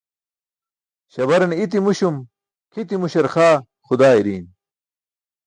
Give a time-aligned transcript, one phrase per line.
[1.13, 2.15] Śabarane i̇ti̇ muśum
[2.71, 3.55] kʰiti muśar xaa
[3.85, 4.45] xudaa iri̇i̇n.